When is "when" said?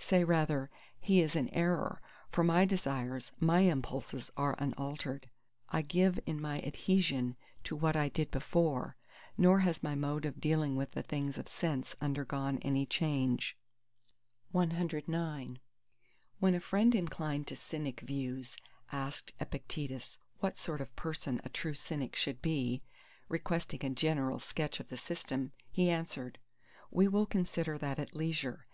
16.40-16.54